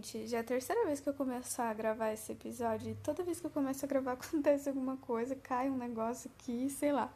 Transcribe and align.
Gente, 0.00 0.26
já 0.28 0.38
é 0.38 0.40
a 0.40 0.44
terceira 0.44 0.86
vez 0.86 0.98
que 0.98 1.10
eu 1.10 1.12
começo 1.12 1.60
a 1.60 1.74
gravar 1.74 2.10
esse 2.10 2.32
episódio 2.32 2.96
toda 3.02 3.22
vez 3.22 3.38
que 3.38 3.46
eu 3.46 3.50
começo 3.50 3.84
a 3.84 3.88
gravar 3.88 4.12
acontece 4.16 4.66
alguma 4.66 4.96
coisa, 4.96 5.34
cai 5.34 5.68
um 5.68 5.76
negócio 5.76 6.30
aqui, 6.34 6.70
sei 6.70 6.90
lá. 6.90 7.12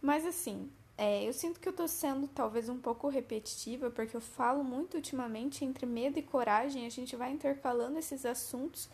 Mas 0.00 0.24
assim, 0.24 0.70
é, 0.96 1.28
eu 1.28 1.34
sinto 1.34 1.60
que 1.60 1.68
eu 1.68 1.72
tô 1.72 1.86
sendo 1.86 2.26
talvez 2.26 2.70
um 2.70 2.78
pouco 2.78 3.08
repetitiva, 3.08 3.90
porque 3.90 4.16
eu 4.16 4.22
falo 4.22 4.64
muito 4.64 4.94
ultimamente 4.94 5.66
entre 5.66 5.84
medo 5.84 6.18
e 6.18 6.22
coragem, 6.22 6.86
a 6.86 6.90
gente 6.90 7.14
vai 7.14 7.30
intercalando 7.30 7.98
esses 7.98 8.24
assuntos 8.24 8.88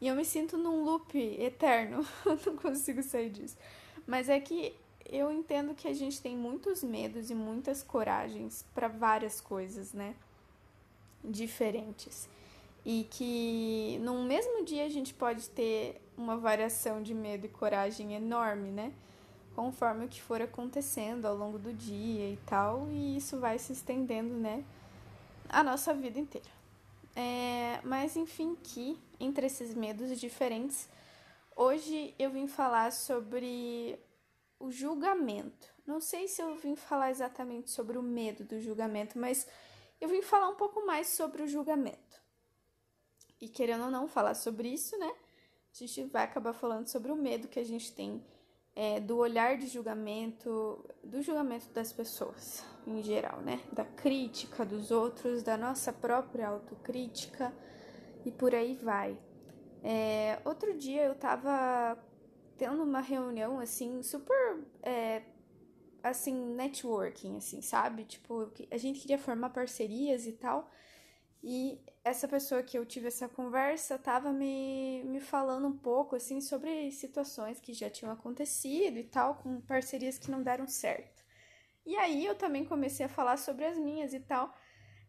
e 0.00 0.08
eu 0.08 0.16
me 0.16 0.24
sinto 0.24 0.58
num 0.58 0.82
loop 0.82 1.16
eterno, 1.40 2.04
eu 2.26 2.36
não 2.46 2.56
consigo 2.56 3.00
sair 3.00 3.30
disso. 3.30 3.56
Mas 4.04 4.28
é 4.28 4.40
que 4.40 4.74
eu 5.08 5.30
entendo 5.30 5.72
que 5.72 5.86
a 5.86 5.94
gente 5.94 6.20
tem 6.20 6.36
muitos 6.36 6.82
medos 6.82 7.30
e 7.30 7.34
muitas 7.34 7.84
coragens 7.84 8.64
para 8.74 8.88
várias 8.88 9.40
coisas, 9.40 9.92
né? 9.92 10.16
Diferentes 11.22 12.28
e 12.86 13.02
que 13.10 13.98
num 14.02 14.22
mesmo 14.22 14.64
dia 14.64 14.84
a 14.84 14.88
gente 14.88 15.12
pode 15.12 15.50
ter 15.50 16.00
uma 16.16 16.36
variação 16.36 17.02
de 17.02 17.12
medo 17.12 17.44
e 17.44 17.48
coragem 17.48 18.14
enorme, 18.14 18.70
né? 18.70 18.92
Conforme 19.56 20.04
o 20.04 20.08
que 20.08 20.22
for 20.22 20.40
acontecendo 20.40 21.26
ao 21.26 21.36
longo 21.36 21.58
do 21.58 21.72
dia 21.72 22.30
e 22.30 22.38
tal, 22.46 22.86
e 22.92 23.16
isso 23.16 23.40
vai 23.40 23.58
se 23.58 23.72
estendendo, 23.72 24.32
né? 24.34 24.64
A 25.48 25.64
nossa 25.64 25.92
vida 25.92 26.20
inteira. 26.20 26.48
É, 27.16 27.80
mas 27.82 28.16
enfim, 28.16 28.56
que 28.62 28.96
entre 29.18 29.46
esses 29.46 29.74
medos 29.74 30.20
diferentes, 30.20 30.88
hoje 31.56 32.14
eu 32.16 32.30
vim 32.30 32.46
falar 32.46 32.92
sobre 32.92 33.98
o 34.60 34.70
julgamento. 34.70 35.74
Não 35.84 36.00
sei 36.00 36.28
se 36.28 36.40
eu 36.40 36.54
vim 36.54 36.76
falar 36.76 37.10
exatamente 37.10 37.68
sobre 37.68 37.98
o 37.98 38.02
medo 38.02 38.44
do 38.44 38.60
julgamento, 38.60 39.18
mas 39.18 39.44
eu 40.00 40.08
vim 40.08 40.22
falar 40.22 40.48
um 40.48 40.54
pouco 40.54 40.86
mais 40.86 41.08
sobre 41.08 41.42
o 41.42 41.48
julgamento. 41.48 42.25
E 43.40 43.48
querendo 43.48 43.84
ou 43.84 43.90
não 43.90 44.08
falar 44.08 44.34
sobre 44.34 44.68
isso, 44.68 44.96
né? 44.98 45.12
A 45.72 45.78
gente 45.78 46.04
vai 46.04 46.24
acabar 46.24 46.52
falando 46.52 46.88
sobre 46.88 47.12
o 47.12 47.16
medo 47.16 47.48
que 47.48 47.58
a 47.58 47.64
gente 47.64 47.92
tem 47.92 48.24
é, 48.74 49.00
do 49.00 49.16
olhar 49.16 49.56
de 49.56 49.66
julgamento, 49.66 50.84
do 51.02 51.22
julgamento 51.22 51.68
das 51.70 51.92
pessoas 51.92 52.64
em 52.86 53.02
geral, 53.02 53.40
né? 53.40 53.60
Da 53.72 53.84
crítica 53.84 54.64
dos 54.64 54.90
outros, 54.90 55.42
da 55.42 55.56
nossa 55.56 55.92
própria 55.92 56.48
autocrítica 56.48 57.52
e 58.24 58.30
por 58.30 58.54
aí 58.54 58.74
vai. 58.74 59.18
É, 59.82 60.40
outro 60.44 60.76
dia 60.76 61.04
eu 61.04 61.14
tava 61.14 61.98
tendo 62.56 62.82
uma 62.82 63.00
reunião 63.00 63.58
assim, 63.58 64.02
super. 64.02 64.64
É, 64.82 65.22
assim, 66.02 66.34
networking, 66.54 67.36
assim, 67.36 67.60
sabe? 67.60 68.04
Tipo, 68.04 68.50
a 68.70 68.76
gente 68.76 69.00
queria 69.00 69.18
formar 69.18 69.50
parcerias 69.50 70.26
e 70.26 70.32
tal. 70.32 70.70
E 71.42 71.80
essa 72.02 72.26
pessoa 72.26 72.62
que 72.62 72.78
eu 72.78 72.84
tive 72.84 73.08
essa 73.08 73.28
conversa 73.28 73.98
tava 73.98 74.32
me, 74.32 75.02
me 75.04 75.20
falando 75.20 75.66
um 75.66 75.76
pouco 75.76 76.16
assim 76.16 76.40
sobre 76.40 76.90
situações 76.92 77.60
que 77.60 77.72
já 77.72 77.90
tinham 77.90 78.12
acontecido 78.12 78.98
e 78.98 79.04
tal, 79.04 79.36
com 79.36 79.60
parcerias 79.60 80.18
que 80.18 80.30
não 80.30 80.42
deram 80.42 80.66
certo. 80.66 81.24
E 81.84 81.96
aí 81.96 82.26
eu 82.26 82.34
também 82.34 82.64
comecei 82.64 83.06
a 83.06 83.08
falar 83.08 83.36
sobre 83.36 83.64
as 83.64 83.78
minhas 83.78 84.12
e 84.12 84.20
tal. 84.20 84.54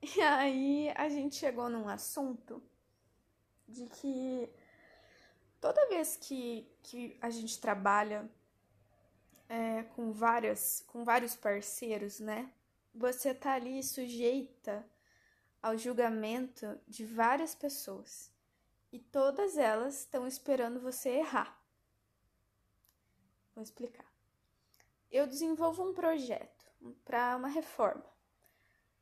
E 0.15 0.21
aí 0.21 0.93
a 0.95 1.09
gente 1.09 1.35
chegou 1.35 1.67
num 1.69 1.89
assunto 1.89 2.61
de 3.67 3.87
que 3.87 4.47
toda 5.59 5.89
vez 5.89 6.15
que, 6.15 6.71
que 6.83 7.17
a 7.19 7.31
gente 7.31 7.59
trabalha 7.59 8.29
é, 9.49 9.83
com 9.95 10.11
várias 10.11 10.83
com 10.87 11.03
vários 11.03 11.35
parceiros, 11.35 12.19
né? 12.19 12.51
Você 12.93 13.33
tá 13.33 13.53
ali 13.53 13.81
sujeita 13.81 14.85
ao 15.67 15.77
julgamento 15.77 16.79
de 16.87 17.03
várias 17.03 17.53
pessoas 17.53 18.31
e 18.89 18.97
todas 18.97 19.57
elas 19.57 19.99
estão 19.99 20.25
esperando 20.25 20.79
você 20.79 21.09
errar. 21.09 21.61
Vou 23.53 23.61
explicar. 23.61 24.05
Eu 25.11 25.27
desenvolvo 25.27 25.83
um 25.83 25.93
projeto 25.93 26.71
para 27.03 27.35
uma 27.35 27.49
reforma. 27.49 28.05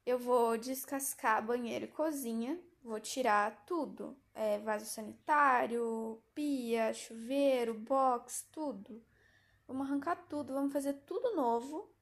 Eu 0.03 0.18
vou 0.18 0.58
descascar 0.58 1.46
banheiro 1.46 1.86
e 1.86 1.90
cozinha, 1.90 2.59
vou 2.82 3.00
tirar 3.00 3.64
tudo: 3.68 4.18
é, 4.34 4.58
vaso 4.58 4.86
sanitário, 4.86 6.20
pia, 6.34 6.94
chuveiro, 6.94 7.76
box, 7.76 8.47
tudo. 8.52 9.06
Vamos 9.68 9.88
arrancar 9.88 10.16
tudo, 10.28 10.53
vamos 10.53 10.74
fazer 10.74 10.94
tudo 11.06 11.36
novo 11.36 11.94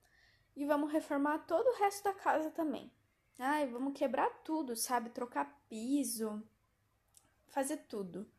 e 0.56 0.66
vamos 0.66 0.92
reformar 0.92 1.40
todo 1.40 1.68
o 1.68 1.76
resto 1.80 2.06
da 2.06 2.14
casa 2.14 2.50
também. 2.50 2.90
Ai, 3.40 3.68
vamos 3.68 3.98
quebrar 3.98 4.30
tudo, 4.44 4.76
sabe? 4.76 5.10
Trocar 5.10 5.60
piso, 5.68 6.42
fazer 7.48 7.78
tudo. 7.88 8.30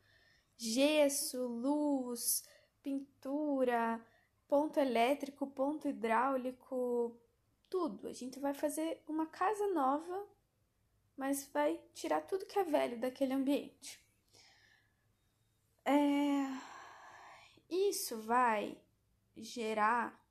Gesso, 0.57 1.47
luz, 1.47 2.45
pintura, 2.83 4.01
ponto 4.47 4.79
elétrico, 4.79 5.47
ponto 5.47 5.89
hidráulico, 5.89 7.17
tudo. 7.69 8.07
A 8.07 8.13
gente 8.13 8.39
vai 8.39 8.55
fazer 8.55 9.03
uma 9.09 9.27
casa 9.27 9.67
nova, 9.69 10.27
mas 11.17 11.47
vai 11.53 11.81
tirar 11.93 12.21
tudo 12.23 12.47
que 12.47 12.59
é 12.59 12.65
velho 12.65 12.99
daquele 12.99 13.33
ambiente. 13.33 14.01
É... 15.85 16.45
Isso 17.69 18.21
vai 18.23 18.79
gerar 19.37 20.23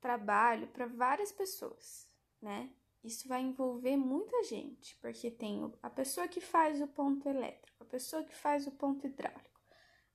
trabalho 0.00 0.66
para 0.68 0.86
várias 0.86 1.30
pessoas, 1.30 2.08
né? 2.40 2.70
Isso 3.04 3.28
vai 3.28 3.42
envolver 3.42 3.98
muita 3.98 4.42
gente, 4.44 4.96
porque 4.96 5.30
tem 5.30 5.70
a 5.82 5.90
pessoa 5.90 6.26
que 6.26 6.40
faz 6.40 6.80
o 6.80 6.88
ponto 6.88 7.28
elétrico, 7.28 7.82
a 7.82 7.84
pessoa 7.84 8.24
que 8.24 8.34
faz 8.34 8.66
o 8.66 8.70
ponto 8.70 9.06
hidráulico, 9.06 9.60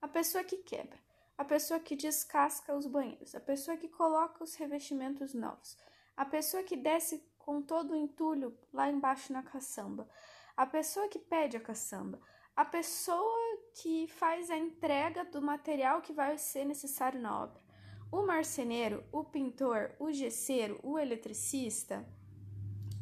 a 0.02 0.08
pessoa 0.08 0.42
que 0.42 0.56
quebra, 0.56 0.98
a 1.38 1.44
pessoa 1.44 1.78
que 1.78 1.94
descasca 1.94 2.74
os 2.74 2.86
banheiros, 2.86 3.36
a 3.36 3.40
pessoa 3.40 3.76
que 3.76 3.88
coloca 3.88 4.42
os 4.42 4.56
revestimentos 4.56 5.32
novos, 5.34 5.78
a 6.16 6.24
pessoa 6.24 6.64
que 6.64 6.76
desce 6.76 7.24
com 7.38 7.62
todo 7.62 7.92
o 7.92 7.96
entulho 7.96 8.58
lá 8.72 8.90
embaixo 8.90 9.32
na 9.32 9.44
caçamba, 9.44 10.10
a 10.56 10.66
pessoa 10.66 11.08
que 11.08 11.20
pede 11.20 11.56
a 11.56 11.60
caçamba, 11.60 12.20
a 12.56 12.64
pessoa 12.64 13.58
que 13.72 14.08
faz 14.08 14.50
a 14.50 14.56
entrega 14.56 15.24
do 15.24 15.40
material 15.40 16.02
que 16.02 16.12
vai 16.12 16.36
ser 16.36 16.64
necessário 16.64 17.20
na 17.20 17.44
obra, 17.44 17.62
o 18.10 18.22
marceneiro, 18.22 19.04
o 19.12 19.22
pintor, 19.22 19.94
o 20.00 20.10
gesseiro, 20.10 20.80
o 20.82 20.98
eletricista 20.98 22.04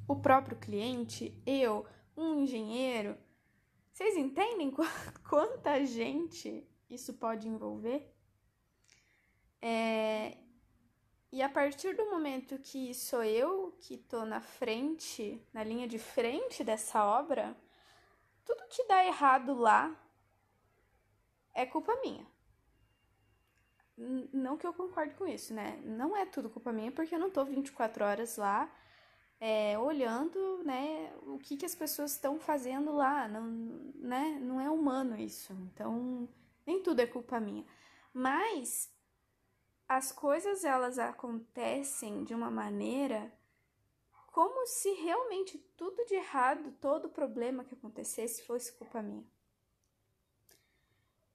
o 0.08 0.16
próprio 0.16 0.56
cliente, 0.56 1.38
eu, 1.46 1.86
um 2.16 2.40
engenheiro. 2.40 3.16
Vocês 3.92 4.16
entendem 4.16 4.74
quanta 5.28 5.84
gente 5.84 6.66
isso 6.88 7.12
pode 7.14 7.46
envolver? 7.46 8.10
É, 9.60 10.38
e 11.30 11.42
a 11.42 11.48
partir 11.48 11.94
do 11.94 12.08
momento 12.10 12.58
que 12.58 12.94
sou 12.94 13.22
eu 13.22 13.76
que 13.80 13.94
estou 13.94 14.24
na 14.24 14.40
frente, 14.40 15.46
na 15.52 15.62
linha 15.62 15.86
de 15.86 15.98
frente 15.98 16.64
dessa 16.64 17.04
obra, 17.04 17.54
tudo 18.46 18.66
que 18.68 18.86
dá 18.86 19.04
errado 19.04 19.54
lá 19.54 19.94
é 21.52 21.66
culpa 21.66 21.94
minha. 22.00 22.26
Não 24.32 24.56
que 24.56 24.66
eu 24.66 24.72
concorde 24.72 25.14
com 25.16 25.26
isso, 25.26 25.52
né? 25.52 25.82
Não 25.84 26.16
é 26.16 26.24
tudo 26.24 26.48
culpa 26.48 26.72
minha, 26.72 26.92
porque 26.92 27.14
eu 27.14 27.18
não 27.18 27.30
tô 27.30 27.44
24 27.44 28.04
horas 28.04 28.36
lá 28.36 28.72
é, 29.40 29.78
olhando 29.78 30.62
né, 30.64 31.12
o 31.22 31.38
que, 31.38 31.56
que 31.56 31.66
as 31.66 31.74
pessoas 31.74 32.12
estão 32.12 32.38
fazendo 32.38 32.92
lá. 32.92 33.28
Não, 33.28 33.44
né, 33.94 34.38
não 34.40 34.60
é 34.60 34.70
humano 34.70 35.16
isso. 35.16 35.52
Então, 35.72 36.28
nem 36.66 36.82
tudo 36.82 37.00
é 37.00 37.06
culpa 37.06 37.40
minha. 37.40 37.64
Mas 38.12 38.92
as 39.88 40.12
coisas 40.12 40.64
elas 40.64 40.98
acontecem 40.98 42.24
de 42.24 42.34
uma 42.34 42.50
maneira 42.50 43.32
como 44.32 44.66
se 44.66 44.92
realmente 44.92 45.58
tudo 45.76 46.04
de 46.04 46.14
errado, 46.14 46.72
todo 46.80 47.08
problema 47.08 47.64
que 47.64 47.74
acontecesse 47.74 48.42
fosse 48.42 48.72
culpa 48.72 49.02
minha. 49.02 49.26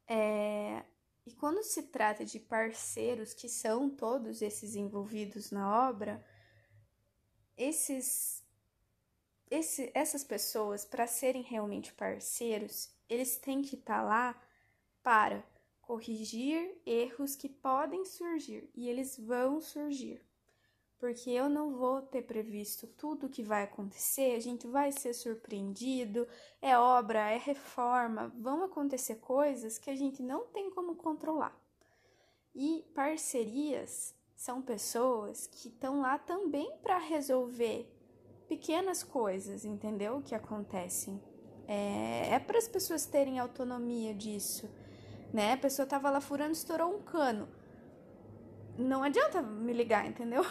É, 0.07 0.85
e 1.25 1.33
quando 1.33 1.63
se 1.63 1.83
trata 1.83 2.23
de 2.23 2.39
parceiros 2.39 3.33
que 3.33 3.49
são 3.49 3.89
todos 3.89 4.41
esses 4.41 4.75
envolvidos 4.75 5.51
na 5.51 5.89
obra, 5.89 6.23
esses, 7.57 8.43
esse, 9.49 9.91
essas 9.93 10.23
pessoas, 10.23 10.85
para 10.85 11.07
serem 11.07 11.41
realmente 11.41 11.93
parceiros, 11.93 12.89
eles 13.09 13.37
têm 13.37 13.61
que 13.61 13.75
estar 13.75 13.99
tá 13.99 14.03
lá 14.03 14.41
para 15.01 15.43
corrigir 15.81 16.81
erros 16.85 17.35
que 17.35 17.49
podem 17.49 18.05
surgir 18.05 18.69
e 18.73 18.87
eles 18.87 19.17
vão 19.17 19.61
surgir. 19.61 20.21
Porque 20.97 21.29
eu 21.29 21.49
não 21.49 21.75
vou 21.75 22.01
ter 22.01 22.21
previsto 22.21 22.87
tudo 22.87 23.27
o 23.27 23.29
que 23.29 23.43
vai 23.43 23.63
acontecer, 23.63 24.35
a 24.35 24.39
gente 24.39 24.65
vai 24.65 24.89
ser 24.91 25.13
surpreendido, 25.13 26.25
é 26.61 26.77
obra, 26.77 27.29
é 27.29 27.37
reforma, 27.37 28.33
vão 28.39 28.63
acontecer 28.63 29.15
coisas 29.15 29.77
que 29.77 29.89
a 29.89 29.95
gente 29.95 30.23
não 30.23 30.47
tem 30.47 30.69
como 30.69 30.95
controlar. 30.95 31.53
E 32.55 32.85
parcerias 32.95 34.15
são 34.43 34.61
pessoas 34.61 35.47
que 35.47 35.67
estão 35.67 36.01
lá 36.01 36.17
também 36.17 36.71
para 36.81 36.97
resolver 36.97 37.89
pequenas 38.47 39.03
coisas, 39.03 39.65
entendeu? 39.65 40.21
Que 40.21 40.35
acontecem. 40.35 41.21
É, 41.67 42.35
é 42.35 42.39
para 42.39 42.57
as 42.57 42.67
pessoas 42.67 43.05
terem 43.05 43.39
autonomia 43.39 44.13
disso 44.13 44.69
né? 45.33 45.53
A 45.53 45.57
pessoa 45.57 45.85
tava 45.87 46.11
lá 46.11 46.21
furando, 46.21 46.51
estourou 46.51 46.95
um 46.95 47.01
cano. 47.01 47.49
Não 48.77 49.03
adianta 49.03 49.41
me 49.41 49.73
ligar, 49.73 50.05
entendeu? 50.05 50.43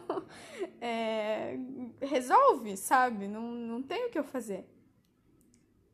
é, 0.80 1.56
resolve, 2.00 2.76
sabe? 2.76 3.26
Não, 3.26 3.42
não 3.42 3.82
tem 3.82 4.06
o 4.06 4.10
que 4.10 4.18
eu 4.18 4.24
fazer. 4.24 4.68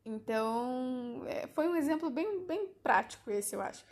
Então, 0.05 1.23
é, 1.27 1.47
foi 1.47 1.67
um 1.67 1.75
exemplo 1.75 2.09
bem, 2.09 2.45
bem 2.45 2.67
prático 2.83 3.31
esse, 3.31 3.55
eu 3.55 3.61
acho. 3.61 3.85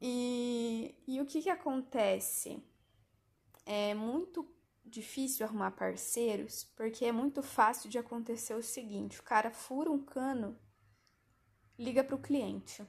E, 0.00 0.94
e 1.06 1.20
o 1.20 1.26
que 1.26 1.42
que 1.42 1.50
acontece? 1.50 2.62
É 3.66 3.94
muito 3.94 4.46
difícil 4.84 5.46
arrumar 5.46 5.72
parceiros, 5.72 6.64
porque 6.76 7.04
é 7.04 7.12
muito 7.12 7.42
fácil 7.42 7.90
de 7.90 7.98
acontecer 7.98 8.54
o 8.54 8.62
seguinte: 8.62 9.20
o 9.20 9.22
cara 9.22 9.50
fura 9.50 9.90
um 9.90 10.02
cano, 10.02 10.58
liga 11.78 12.02
para 12.02 12.16
o 12.16 12.20
cliente 12.20 12.84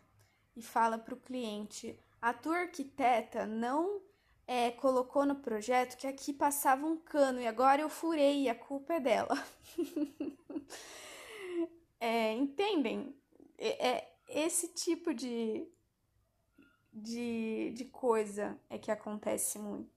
e 0.55 0.61
fala 0.61 0.97
para 0.97 1.13
o 1.13 1.19
cliente: 1.19 1.99
a 2.21 2.33
tua 2.33 2.59
arquiteta 2.59 3.45
não 3.45 4.01
é, 4.47 4.71
colocou 4.71 5.25
no 5.25 5.35
projeto 5.35 5.97
que 5.97 6.07
aqui 6.07 6.33
passava 6.33 6.85
um 6.85 6.97
cano 6.97 7.39
e 7.39 7.47
agora 7.47 7.81
eu 7.81 7.89
furei 7.89 8.43
e 8.43 8.49
a 8.49 8.55
culpa 8.55 8.93
é 8.93 8.99
dela. 8.99 9.45
é, 11.99 12.33
entendem? 12.33 13.15
É, 13.57 13.89
é, 13.89 14.15
esse 14.27 14.69
tipo 14.69 15.13
de, 15.13 15.67
de, 16.91 17.71
de 17.75 17.85
coisa 17.85 18.57
é 18.69 18.77
que 18.77 18.91
acontece 18.91 19.59
muito. 19.59 19.89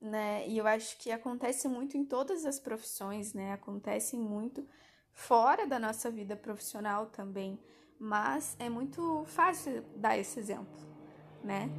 Né? 0.00 0.46
E 0.48 0.58
eu 0.58 0.66
acho 0.66 0.98
que 0.98 1.10
acontece 1.10 1.66
muito 1.68 1.96
em 1.96 2.04
todas 2.04 2.44
as 2.44 2.58
profissões, 2.58 3.32
né? 3.32 3.52
Acontece 3.52 4.16
muito 4.16 4.66
fora 5.12 5.66
da 5.66 5.78
nossa 5.78 6.10
vida 6.10 6.36
profissional 6.36 7.06
também 7.06 7.58
mas 7.98 8.56
é 8.58 8.68
muito 8.68 9.24
fácil 9.28 9.82
dar 9.96 10.18
esse 10.18 10.38
exemplo, 10.38 10.66
né? 11.42 11.70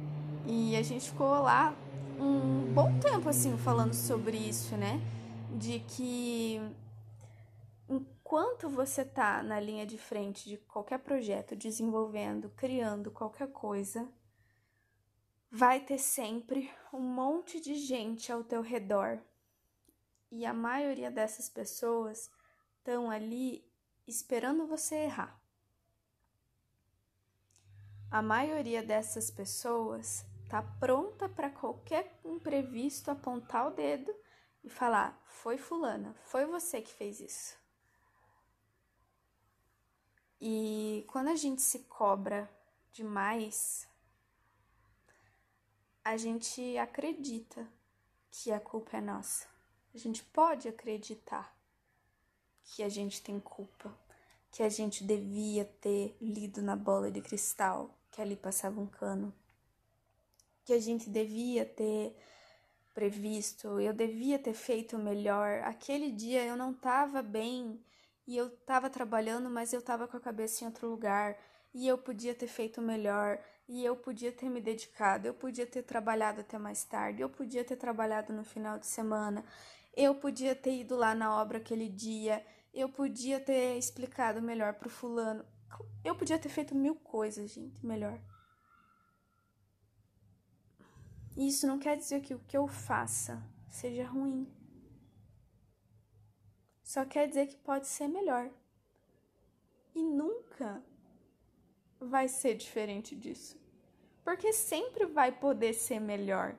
E 0.46 0.76
a 0.76 0.82
gente 0.82 1.10
ficou 1.10 1.28
lá 1.42 1.74
um 2.18 2.72
bom 2.72 2.98
tempo 2.98 3.28
assim 3.28 3.56
falando 3.58 3.94
sobre 3.94 4.36
isso, 4.36 4.76
né? 4.76 5.00
De 5.52 5.80
que 5.80 6.60
enquanto 7.88 8.68
você 8.68 9.04
tá 9.04 9.42
na 9.42 9.60
linha 9.60 9.86
de 9.86 9.96
frente 9.96 10.48
de 10.48 10.56
qualquer 10.56 10.98
projeto, 10.98 11.54
desenvolvendo, 11.54 12.50
criando 12.50 13.10
qualquer 13.10 13.50
coisa, 13.52 14.08
vai 15.50 15.80
ter 15.80 15.98
sempre 15.98 16.70
um 16.92 17.00
monte 17.00 17.60
de 17.60 17.76
gente 17.76 18.32
ao 18.32 18.42
teu 18.42 18.62
redor. 18.62 19.20
E 20.30 20.44
a 20.44 20.52
maioria 20.52 21.10
dessas 21.10 21.48
pessoas 21.48 22.30
estão 22.78 23.10
ali 23.10 23.64
esperando 24.06 24.66
você 24.66 24.96
errar. 24.96 25.40
A 28.10 28.22
maioria 28.22 28.82
dessas 28.82 29.30
pessoas 29.30 30.24
está 30.44 30.62
pronta 30.62 31.28
para 31.28 31.50
qualquer 31.50 32.18
imprevisto 32.24 33.10
apontar 33.10 33.68
o 33.68 33.74
dedo 33.74 34.14
e 34.62 34.68
falar: 34.68 35.20
foi 35.26 35.58
Fulana, 35.58 36.14
foi 36.24 36.46
você 36.46 36.80
que 36.80 36.92
fez 36.92 37.20
isso. 37.20 37.65
E 40.40 41.04
quando 41.08 41.28
a 41.28 41.36
gente 41.36 41.62
se 41.62 41.80
cobra 41.80 42.50
demais, 42.92 43.88
a 46.04 46.16
gente 46.16 46.76
acredita 46.78 47.66
que 48.30 48.52
a 48.52 48.60
culpa 48.60 48.98
é 48.98 49.00
nossa. 49.00 49.46
A 49.94 49.98
gente 49.98 50.22
pode 50.24 50.68
acreditar 50.68 51.56
que 52.62 52.82
a 52.82 52.88
gente 52.88 53.22
tem 53.22 53.40
culpa, 53.40 53.96
que 54.50 54.62
a 54.62 54.68
gente 54.68 55.04
devia 55.04 55.64
ter 55.80 56.16
lido 56.20 56.60
na 56.60 56.76
bola 56.76 57.10
de 57.10 57.20
cristal, 57.20 57.90
que 58.10 58.20
ali 58.20 58.36
passava 58.36 58.80
um 58.80 58.86
cano, 58.86 59.32
que 60.64 60.72
a 60.72 60.78
gente 60.78 61.08
devia 61.08 61.64
ter 61.64 62.14
previsto, 62.92 63.80
eu 63.80 63.92
devia 63.92 64.38
ter 64.38 64.54
feito 64.54 64.98
melhor. 64.98 65.60
Aquele 65.64 66.10
dia 66.10 66.44
eu 66.44 66.56
não 66.56 66.72
estava 66.72 67.22
bem 67.22 67.78
e 68.26 68.36
eu 68.36 68.48
estava 68.48 68.90
trabalhando, 68.90 69.48
mas 69.48 69.72
eu 69.72 69.80
estava 69.80 70.08
com 70.08 70.16
a 70.16 70.20
cabeça 70.20 70.64
em 70.64 70.66
outro 70.66 70.88
lugar 70.88 71.36
e 71.72 71.86
eu 71.86 71.96
podia 71.96 72.34
ter 72.34 72.48
feito 72.48 72.80
melhor 72.82 73.38
e 73.68 73.84
eu 73.84 73.96
podia 73.96 74.32
ter 74.32 74.48
me 74.48 74.60
dedicado, 74.60 75.26
eu 75.26 75.34
podia 75.34 75.66
ter 75.66 75.82
trabalhado 75.82 76.40
até 76.40 76.58
mais 76.58 76.84
tarde, 76.84 77.22
eu 77.22 77.28
podia 77.28 77.64
ter 77.64 77.76
trabalhado 77.76 78.32
no 78.32 78.44
final 78.44 78.78
de 78.78 78.86
semana, 78.86 79.44
eu 79.96 80.14
podia 80.14 80.54
ter 80.54 80.80
ido 80.80 80.96
lá 80.96 81.14
na 81.14 81.40
obra 81.40 81.58
aquele 81.58 81.88
dia, 81.88 82.44
eu 82.72 82.88
podia 82.88 83.40
ter 83.40 83.76
explicado 83.78 84.42
melhor 84.42 84.74
pro 84.74 84.90
fulano. 84.90 85.44
Eu 86.04 86.14
podia 86.14 86.38
ter 86.38 86.48
feito 86.48 86.74
mil 86.74 86.94
coisas, 86.94 87.50
gente, 87.50 87.84
melhor. 87.84 88.20
Isso 91.36 91.66
não 91.66 91.78
quer 91.78 91.96
dizer 91.96 92.20
que 92.20 92.34
o 92.34 92.38
que 92.38 92.56
eu 92.56 92.66
faça 92.66 93.42
seja 93.70 94.06
ruim. 94.06 94.46
Só 96.86 97.04
quer 97.04 97.26
dizer 97.26 97.48
que 97.48 97.56
pode 97.56 97.88
ser 97.88 98.06
melhor. 98.06 98.48
E 99.92 100.04
nunca 100.04 100.80
vai 101.98 102.28
ser 102.28 102.54
diferente 102.54 103.16
disso. 103.16 103.60
Porque 104.22 104.52
sempre 104.52 105.04
vai 105.04 105.32
poder 105.32 105.74
ser 105.74 105.98
melhor. 105.98 106.56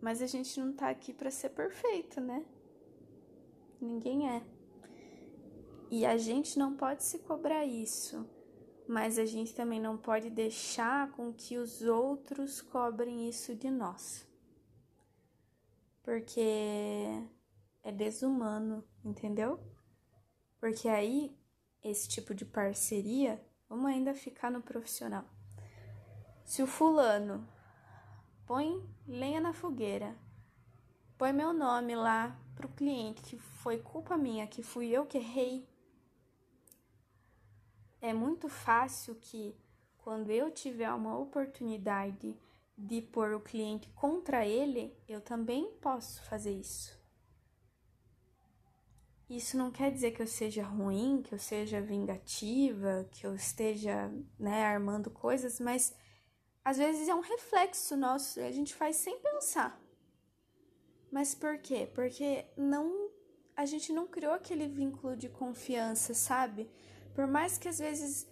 Mas 0.00 0.22
a 0.22 0.26
gente 0.28 0.60
não 0.60 0.72
tá 0.72 0.88
aqui 0.88 1.12
para 1.12 1.32
ser 1.32 1.50
perfeito, 1.50 2.20
né? 2.20 2.46
Ninguém 3.80 4.30
é. 4.30 4.46
E 5.90 6.06
a 6.06 6.16
gente 6.16 6.60
não 6.60 6.76
pode 6.76 7.02
se 7.02 7.18
cobrar 7.18 7.64
isso, 7.64 8.24
mas 8.86 9.18
a 9.18 9.24
gente 9.24 9.52
também 9.52 9.80
não 9.80 9.98
pode 9.98 10.30
deixar 10.30 11.10
com 11.10 11.32
que 11.32 11.58
os 11.58 11.82
outros 11.82 12.60
cobrem 12.60 13.28
isso 13.28 13.56
de 13.56 13.68
nós. 13.68 14.24
Porque 16.04 17.28
é 17.82 17.90
desumano, 17.90 18.84
entendeu? 19.04 19.60
Porque 20.58 20.88
aí 20.88 21.36
esse 21.82 22.08
tipo 22.08 22.34
de 22.34 22.44
parceria, 22.44 23.42
vamos 23.68 23.86
ainda 23.86 24.14
ficar 24.14 24.50
no 24.50 24.60
profissional. 24.60 25.24
Se 26.44 26.62
o 26.62 26.66
fulano 26.66 27.46
põe 28.46 28.84
lenha 29.06 29.40
na 29.40 29.52
fogueira, 29.52 30.16
põe 31.16 31.32
meu 31.32 31.52
nome 31.52 31.94
lá 31.94 32.38
pro 32.54 32.68
cliente 32.68 33.22
que 33.22 33.38
foi 33.38 33.78
culpa 33.78 34.16
minha, 34.16 34.46
que 34.46 34.62
fui 34.62 34.88
eu 34.88 35.06
que 35.06 35.18
errei, 35.18 35.66
é 38.00 38.12
muito 38.12 38.48
fácil 38.48 39.14
que, 39.14 39.54
quando 39.98 40.30
eu 40.30 40.50
tiver 40.50 40.90
uma 40.92 41.18
oportunidade 41.18 42.36
de 42.76 43.02
pôr 43.02 43.34
o 43.34 43.40
cliente 43.40 43.88
contra 43.90 44.46
ele, 44.46 44.96
eu 45.06 45.20
também 45.20 45.70
posso 45.82 46.22
fazer 46.22 46.52
isso. 46.52 46.99
Isso 49.30 49.56
não 49.56 49.70
quer 49.70 49.92
dizer 49.92 50.10
que 50.10 50.20
eu 50.20 50.26
seja 50.26 50.64
ruim, 50.64 51.22
que 51.22 51.32
eu 51.32 51.38
seja 51.38 51.80
vingativa, 51.80 53.08
que 53.12 53.24
eu 53.24 53.32
esteja 53.32 54.12
né, 54.36 54.64
armando 54.64 55.08
coisas, 55.08 55.60
mas 55.60 55.94
às 56.64 56.78
vezes 56.78 57.08
é 57.08 57.14
um 57.14 57.20
reflexo 57.20 57.96
nosso 57.96 58.40
a 58.40 58.50
gente 58.50 58.74
faz 58.74 58.96
sem 58.96 59.20
pensar. 59.20 59.80
Mas 61.12 61.32
por 61.32 61.58
quê? 61.58 61.88
Porque 61.94 62.44
não 62.56 63.08
a 63.56 63.64
gente 63.64 63.92
não 63.92 64.08
criou 64.08 64.32
aquele 64.32 64.66
vínculo 64.66 65.16
de 65.16 65.28
confiança, 65.28 66.12
sabe? 66.12 66.68
Por 67.14 67.28
mais 67.28 67.56
que 67.56 67.68
às 67.68 67.78
vezes 67.78 68.26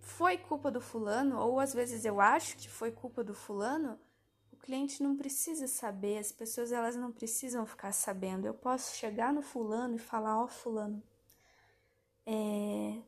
foi 0.00 0.36
culpa 0.36 0.68
do 0.68 0.80
fulano, 0.80 1.38
ou 1.38 1.60
às 1.60 1.72
vezes 1.72 2.04
eu 2.04 2.20
acho 2.20 2.56
que 2.56 2.68
foi 2.68 2.90
culpa 2.90 3.22
do 3.22 3.34
fulano, 3.34 4.00
cliente 4.64 5.02
não 5.02 5.14
precisa 5.14 5.68
saber, 5.68 6.18
as 6.18 6.32
pessoas 6.32 6.72
elas 6.72 6.96
não 6.96 7.12
precisam 7.12 7.66
ficar 7.66 7.92
sabendo. 7.92 8.46
Eu 8.46 8.54
posso 8.54 8.96
chegar 8.96 9.32
no 9.32 9.42
fulano 9.42 9.96
e 9.96 9.98
falar, 9.98 10.40
ó 10.40 10.44
oh, 10.44 10.48
fulano, 10.48 11.02
é... 12.24 13.02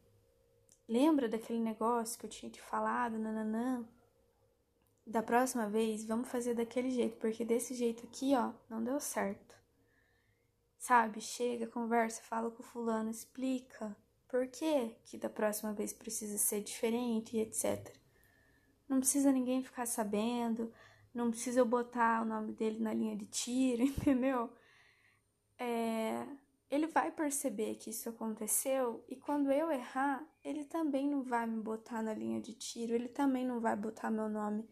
lembra 0.87 1.29
daquele 1.29 1.59
negócio 1.59 2.19
que 2.19 2.27
eu 2.27 2.31
tinha 2.31 2.51
te 2.53 2.61
falado, 2.61 3.19
nananã? 3.19 3.89
Da 5.07 5.23
próxima 5.23 5.69
vez, 5.69 6.05
vamos 6.05 6.29
fazer 6.29 6.53
daquele 6.55 6.91
jeito, 6.91 7.17
porque 7.17 7.45
desse 7.45 7.75
jeito 7.75 8.05
aqui, 8.05 8.35
ó, 8.35 8.53
não 8.69 8.85
deu 8.85 9.01
certo. 9.01 9.57
Sabe? 10.79 11.21
Chega, 11.21 11.67
conversa, 11.67 12.21
fala 12.23 12.51
com 12.51 12.63
o 12.63 12.67
fulano, 12.67 13.11
explica 13.11 13.97
por 14.29 14.47
que 14.49 14.95
que 15.07 15.17
da 15.17 15.31
próxima 15.31 15.73
vez 15.73 15.93
precisa 15.93 16.37
ser 16.37 16.61
diferente 16.61 17.37
e 17.37 17.41
etc. 17.41 17.97
Não 18.89 18.99
precisa 18.99 19.33
ninguém 19.33 19.63
ficar 19.63 19.87
sabendo, 19.87 20.73
não 21.17 21.31
precisa 21.31 21.61
eu 21.61 21.65
botar 21.65 22.23
o 22.23 22.27
nome 22.27 22.53
dele 22.53 22.79
na 22.79 22.93
linha 22.93 23.17
de 23.17 23.25
tiro, 23.25 23.83
entendeu? 23.83 24.53
É, 25.59 26.27
ele 26.71 26.87
vai 26.87 27.11
perceber 27.11 27.77
que 27.77 27.89
isso 27.89 28.11
aconteceu 28.11 29.03
e 29.09 29.17
quando 29.17 29.51
eu 29.51 29.71
errar, 29.71 30.23
ele 30.45 30.65
também 30.65 31.09
não 31.09 31.23
vai 31.23 31.47
me 31.47 31.61
botar 31.63 32.03
na 32.03 32.13
linha 32.13 32.41
de 32.41 32.53
tiro, 32.53 32.93
ele 32.93 33.09
também 33.09 33.47
não 33.47 33.61
vai 33.61 33.75
botar 33.75 34.11
meu 34.11 34.29
nome 34.29 34.69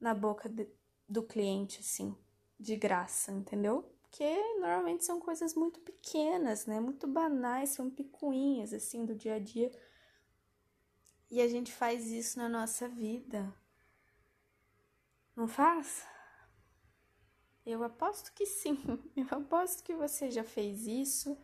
na 0.00 0.14
boca 0.14 0.48
de, 0.48 0.68
do 1.08 1.24
cliente, 1.24 1.80
assim, 1.80 2.16
de 2.58 2.76
graça, 2.76 3.32
entendeu? 3.32 3.82
Porque 4.02 4.36
normalmente 4.60 5.04
são 5.04 5.18
coisas 5.18 5.54
muito 5.54 5.80
pequenas, 5.80 6.66
né? 6.66 6.78
Muito 6.78 7.06
banais, 7.08 7.70
são 7.70 7.90
picuinhas, 7.90 8.72
assim, 8.72 9.04
do 9.04 9.14
dia 9.14 9.34
a 9.34 9.38
dia. 9.40 9.70
E 11.30 11.40
a 11.40 11.48
gente 11.48 11.72
faz 11.72 12.06
isso 12.06 12.38
na 12.38 12.48
nossa 12.48 12.88
vida. 12.88 13.52
Não 15.38 15.46
faz? 15.46 16.04
Eu 17.64 17.84
aposto 17.84 18.32
que 18.32 18.44
sim. 18.44 18.76
Eu 19.16 19.26
aposto 19.30 19.84
que 19.84 19.94
você 19.94 20.30
já 20.30 20.42
fez 20.42 20.86
isso, 20.86 21.38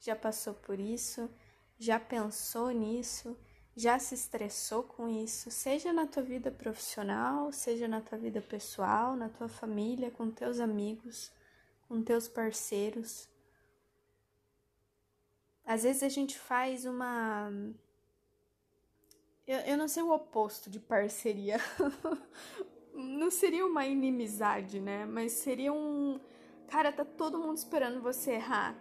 já 0.00 0.16
passou 0.16 0.54
por 0.54 0.80
isso, 0.80 1.30
já 1.78 2.00
pensou 2.00 2.70
nisso 2.70 3.36
já 3.76 3.98
se 3.98 4.14
estressou 4.14 4.84
com 4.84 5.08
isso, 5.08 5.50
seja 5.50 5.92
na 5.92 6.06
tua 6.06 6.22
vida 6.22 6.50
profissional, 6.50 7.50
seja 7.50 7.88
na 7.88 8.00
tua 8.00 8.16
vida 8.16 8.40
pessoal, 8.40 9.16
na 9.16 9.28
tua 9.28 9.48
família, 9.48 10.10
com 10.10 10.30
teus 10.30 10.60
amigos, 10.60 11.32
com 11.88 12.00
teus 12.02 12.28
parceiros. 12.28 13.28
Às 15.64 15.82
vezes 15.82 16.02
a 16.02 16.08
gente 16.08 16.38
faz 16.38 16.84
uma. 16.84 17.50
Eu, 19.46 19.58
eu 19.60 19.76
não 19.76 19.88
sei 19.88 20.02
o 20.02 20.12
oposto 20.12 20.70
de 20.70 20.78
parceria. 20.78 21.58
não 22.94 23.30
seria 23.30 23.66
uma 23.66 23.86
inimizade, 23.86 24.80
né? 24.80 25.04
Mas 25.04 25.32
seria 25.32 25.72
um. 25.72 26.20
Cara, 26.68 26.92
tá 26.92 27.04
todo 27.04 27.38
mundo 27.38 27.56
esperando 27.56 28.00
você 28.00 28.32
errar, 28.32 28.76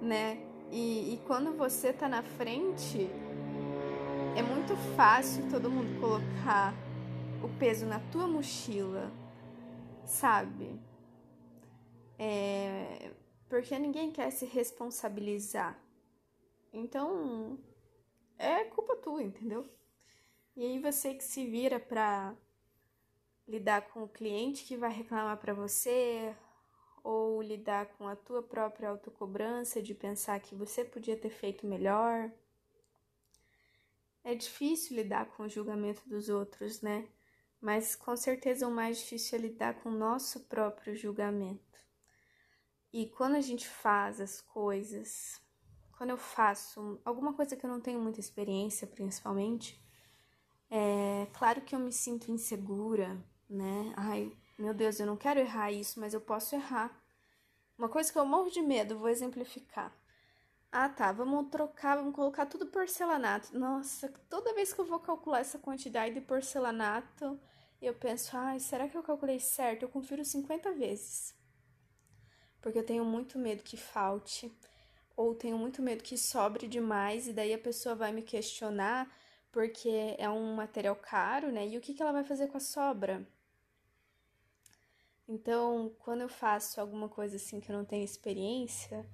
né? 0.00 0.38
E, 0.70 1.14
e 1.14 1.20
quando 1.26 1.56
você 1.56 1.92
tá 1.92 2.08
na 2.08 2.22
frente, 2.22 3.08
é 4.36 4.42
muito 4.42 4.76
fácil 4.94 5.48
todo 5.50 5.70
mundo 5.70 5.98
colocar 5.98 6.74
o 7.42 7.48
peso 7.58 7.86
na 7.86 8.00
tua 8.12 8.26
mochila, 8.26 9.10
sabe? 10.04 10.78
É, 12.18 13.10
porque 13.48 13.78
ninguém 13.78 14.10
quer 14.10 14.30
se 14.30 14.44
responsabilizar. 14.44 15.78
Então, 16.72 17.58
é 18.38 18.64
culpa 18.64 18.96
tua, 18.96 19.22
entendeu? 19.22 19.66
E 20.54 20.64
aí 20.64 20.78
você 20.78 21.14
que 21.14 21.24
se 21.24 21.46
vira 21.46 21.80
pra 21.80 22.34
lidar 23.48 23.88
com 23.88 24.02
o 24.02 24.08
cliente 24.08 24.64
que 24.64 24.76
vai 24.76 24.92
reclamar 24.92 25.38
para 25.38 25.54
você, 25.54 26.36
ou 27.02 27.40
lidar 27.40 27.86
com 27.96 28.06
a 28.06 28.14
tua 28.14 28.42
própria 28.42 28.90
autocobrança 28.90 29.80
de 29.80 29.94
pensar 29.94 30.38
que 30.40 30.54
você 30.54 30.84
podia 30.84 31.16
ter 31.16 31.30
feito 31.30 31.66
melhor. 31.66 32.30
É 34.22 34.34
difícil 34.34 34.96
lidar 34.96 35.26
com 35.30 35.44
o 35.44 35.48
julgamento 35.48 36.06
dos 36.06 36.28
outros, 36.28 36.82
né? 36.82 37.08
Mas 37.60 37.96
com 37.96 38.14
certeza 38.14 38.68
o 38.68 38.70
mais 38.70 38.98
difícil 38.98 39.38
é 39.38 39.42
lidar 39.42 39.80
com 39.80 39.88
o 39.88 39.98
nosso 39.98 40.40
próprio 40.40 40.94
julgamento. 40.94 41.78
E 42.92 43.06
quando 43.06 43.36
a 43.36 43.40
gente 43.40 43.66
faz 43.66 44.20
as 44.20 44.40
coisas, 44.40 45.40
quando 45.96 46.10
eu 46.10 46.18
faço 46.18 47.00
alguma 47.04 47.32
coisa 47.32 47.56
que 47.56 47.64
eu 47.64 47.70
não 47.70 47.80
tenho 47.80 48.00
muita 48.00 48.20
experiência, 48.20 48.86
principalmente, 48.86 49.82
é 50.70 51.26
claro 51.32 51.62
que 51.62 51.74
eu 51.74 51.78
me 51.78 51.92
sinto 51.92 52.30
insegura, 52.30 53.18
né? 53.48 53.92
Ai, 53.96 54.32
meu 54.58 54.74
Deus, 54.74 55.00
eu 55.00 55.06
não 55.06 55.16
quero 55.16 55.40
errar 55.40 55.72
isso, 55.72 56.00
mas 56.00 56.14
eu 56.14 56.20
posso 56.20 56.54
errar. 56.54 56.96
Uma 57.78 57.88
coisa 57.88 58.12
que 58.12 58.18
eu 58.18 58.26
morro 58.26 58.50
de 58.50 58.60
medo, 58.60 58.98
vou 58.98 59.08
exemplificar. 59.08 59.92
Ah, 60.70 60.88
tá. 60.88 61.12
Vamos 61.12 61.48
trocar, 61.50 61.96
vamos 61.96 62.14
colocar 62.14 62.46
tudo 62.46 62.66
porcelanato. 62.66 63.56
Nossa, 63.58 64.08
toda 64.28 64.54
vez 64.54 64.72
que 64.72 64.80
eu 64.80 64.84
vou 64.84 65.00
calcular 65.00 65.40
essa 65.40 65.58
quantidade 65.58 66.14
de 66.14 66.20
porcelanato, 66.20 67.40
eu 67.80 67.94
penso, 67.94 68.36
ai, 68.36 68.60
será 68.60 68.88
que 68.88 68.96
eu 68.96 69.02
calculei 69.02 69.40
certo? 69.40 69.82
Eu 69.84 69.88
confiro 69.88 70.24
50 70.24 70.72
vezes. 70.72 71.34
Porque 72.60 72.78
eu 72.78 72.84
tenho 72.84 73.04
muito 73.04 73.38
medo 73.38 73.62
que 73.62 73.76
falte, 73.76 74.52
ou 75.16 75.34
tenho 75.34 75.56
muito 75.58 75.80
medo 75.82 76.02
que 76.02 76.18
sobre 76.18 76.66
demais, 76.68 77.28
e 77.28 77.32
daí 77.32 77.54
a 77.54 77.58
pessoa 77.58 77.94
vai 77.94 78.12
me 78.12 78.22
questionar, 78.22 79.10
porque 79.52 80.16
é 80.18 80.28
um 80.28 80.54
material 80.54 80.96
caro, 80.96 81.50
né? 81.52 81.66
E 81.68 81.78
o 81.78 81.80
que, 81.80 81.94
que 81.94 82.02
ela 82.02 82.12
vai 82.12 82.24
fazer 82.24 82.48
com 82.48 82.56
a 82.58 82.60
sobra? 82.60 83.26
Então, 85.28 85.94
quando 85.98 86.22
eu 86.22 86.28
faço 86.28 86.80
alguma 86.80 87.08
coisa 87.08 87.36
assim 87.36 87.60
que 87.60 87.70
eu 87.70 87.76
não 87.76 87.84
tenho 87.84 88.04
experiência, 88.04 89.06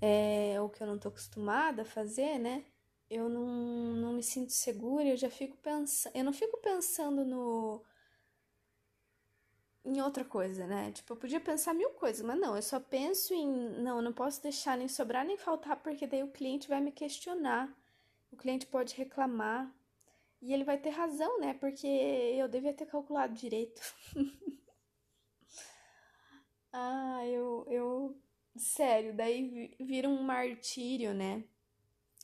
é, 0.00 0.60
ou 0.60 0.68
que 0.68 0.82
eu 0.82 0.86
não 0.86 0.98
tô 0.98 1.08
acostumada 1.08 1.82
a 1.82 1.84
fazer, 1.84 2.38
né? 2.38 2.64
Eu 3.08 3.28
não, 3.28 3.46
não 3.94 4.12
me 4.12 4.22
sinto 4.22 4.52
segura, 4.52 5.08
eu 5.08 5.16
já 5.16 5.30
fico 5.30 5.56
pensando. 5.56 6.14
Eu 6.14 6.24
não 6.24 6.32
fico 6.32 6.58
pensando 6.58 7.24
no. 7.24 7.82
em 9.84 10.00
outra 10.02 10.24
coisa, 10.24 10.66
né? 10.66 10.92
Tipo, 10.92 11.14
eu 11.14 11.16
podia 11.16 11.40
pensar 11.40 11.74
mil 11.74 11.90
coisas, 11.90 12.24
mas 12.24 12.38
não, 12.38 12.56
eu 12.56 12.62
só 12.62 12.78
penso 12.80 13.32
em. 13.34 13.48
Não, 13.82 13.96
eu 13.98 14.02
não 14.02 14.12
posso 14.12 14.42
deixar 14.42 14.76
nem 14.76 14.88
sobrar 14.88 15.24
nem 15.24 15.36
faltar, 15.38 15.76
porque 15.82 16.06
daí 16.06 16.22
o 16.22 16.30
cliente 16.32 16.68
vai 16.68 16.80
me 16.80 16.92
questionar. 16.92 17.72
O 18.32 18.36
cliente 18.36 18.66
pode 18.66 18.94
reclamar. 18.94 19.72
E 20.42 20.52
ele 20.52 20.64
vai 20.64 20.76
ter 20.78 20.90
razão, 20.90 21.40
né? 21.40 21.54
Porque 21.54 21.86
eu 21.86 22.48
devia 22.48 22.74
ter 22.74 22.86
calculado 22.86 23.34
direito. 23.34 23.80
ah, 26.74 27.26
eu, 27.26 27.66
eu 27.70 28.16
Sério, 28.56 29.12
daí 29.14 29.74
vira 29.80 30.08
um 30.08 30.22
martírio, 30.22 31.12
né? 31.12 31.42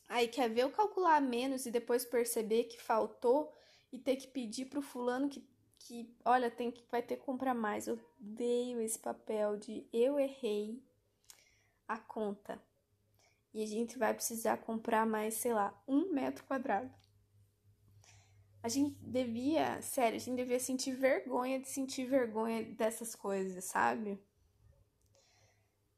Aí 0.08 0.28
quer 0.28 0.48
ver 0.48 0.62
eu 0.62 0.70
calcular 0.70 1.20
menos 1.20 1.66
e 1.66 1.70
depois 1.72 2.04
perceber 2.04 2.64
que 2.64 2.80
faltou 2.80 3.52
e 3.92 3.98
ter 3.98 4.16
que 4.16 4.28
pedir 4.28 4.66
pro 4.66 4.80
fulano 4.80 5.28
que, 5.28 5.44
que 5.78 6.14
olha, 6.24 6.50
tem 6.50 6.70
que 6.70 6.84
vai 6.90 7.02
ter 7.02 7.16
que 7.16 7.24
comprar 7.24 7.54
mais. 7.54 7.88
Eu 7.88 7.98
odeio 8.20 8.80
esse 8.80 8.98
papel 8.98 9.56
de 9.56 9.86
eu 9.92 10.20
errei 10.20 10.80
a 11.88 11.98
conta. 11.98 12.62
E 13.52 13.62
a 13.64 13.66
gente 13.66 13.98
vai 13.98 14.14
precisar 14.14 14.58
comprar 14.58 15.04
mais, 15.04 15.34
sei 15.34 15.52
lá, 15.52 15.74
um 15.88 16.12
metro 16.12 16.44
quadrado. 16.44 16.92
A 18.62 18.68
gente 18.68 18.96
devia, 19.00 19.82
sério, 19.82 20.16
a 20.16 20.20
gente 20.20 20.36
devia 20.36 20.60
sentir 20.60 20.94
vergonha 20.94 21.58
de 21.58 21.68
sentir 21.68 22.06
vergonha 22.06 22.62
dessas 22.62 23.16
coisas, 23.16 23.64
sabe? 23.64 24.20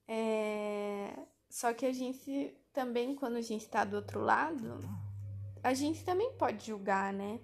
É... 0.09 1.18
Só 1.49 1.73
que 1.73 1.85
a 1.85 1.92
gente 1.92 2.56
também, 2.73 3.14
quando 3.14 3.37
a 3.37 3.42
gente 3.42 3.68
tá 3.68 3.85
do 3.85 3.97
outro 3.97 4.21
lado, 4.21 4.80
a 5.62 5.75
gente 5.75 6.04
também 6.04 6.32
pode 6.32 6.66
julgar, 6.66 7.12
né? 7.12 7.38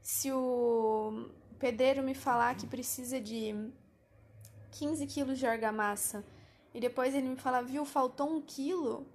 Se 0.00 0.32
o 0.32 1.28
pedreiro 1.58 2.02
me 2.02 2.14
falar 2.14 2.56
que 2.56 2.66
precisa 2.66 3.20
de 3.20 3.54
15 4.72 5.06
quilos 5.06 5.38
de 5.38 5.46
argamassa 5.46 6.24
e 6.74 6.80
depois 6.80 7.14
ele 7.14 7.28
me 7.28 7.36
falar, 7.36 7.62
viu, 7.62 7.84
faltou 7.84 8.28
um 8.28 8.40
quilo, 8.40 9.06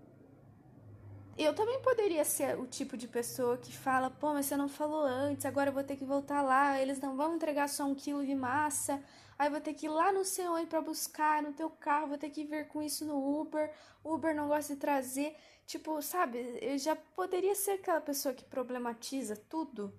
eu 1.43 1.53
também 1.53 1.79
poderia 1.81 2.25
ser 2.25 2.57
o 2.59 2.65
tipo 2.65 2.97
de 2.97 3.07
pessoa 3.07 3.57
que 3.57 3.71
fala, 3.75 4.09
pô, 4.09 4.33
mas 4.33 4.47
você 4.47 4.57
não 4.57 4.67
falou 4.67 5.03
antes, 5.03 5.45
agora 5.45 5.69
eu 5.69 5.73
vou 5.73 5.83
ter 5.83 5.95
que 5.95 6.05
voltar 6.05 6.41
lá, 6.41 6.81
eles 6.81 6.99
não 6.99 7.15
vão 7.15 7.35
entregar 7.35 7.69
só 7.69 7.85
um 7.85 7.93
quilo 7.93 8.25
de 8.25 8.33
massa, 8.33 9.03
aí 9.37 9.49
vou 9.49 9.61
ter 9.61 9.73
que 9.73 9.85
ir 9.85 9.89
lá 9.89 10.11
no 10.11 10.25
seu 10.25 10.53
onde 10.53 10.65
para 10.65 10.81
buscar 10.81 11.43
no 11.43 11.53
teu 11.53 11.69
carro, 11.69 12.07
vou 12.07 12.17
ter 12.17 12.29
que 12.31 12.43
vir 12.43 12.67
com 12.67 12.81
isso 12.81 13.05
no 13.05 13.39
Uber, 13.39 13.71
Uber 14.03 14.35
não 14.35 14.47
gosta 14.47 14.73
de 14.73 14.79
trazer, 14.79 15.35
tipo, 15.65 16.01
sabe, 16.01 16.57
eu 16.61 16.77
já 16.77 16.95
poderia 16.95 17.53
ser 17.53 17.71
aquela 17.71 18.01
pessoa 18.01 18.33
que 18.33 18.43
problematiza 18.43 19.35
tudo, 19.35 19.93